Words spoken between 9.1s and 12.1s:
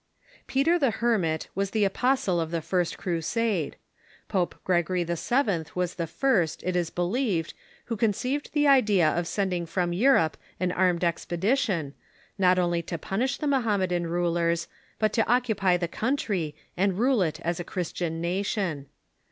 sending from Europe an armed expedition, ''f,*"" *.'l®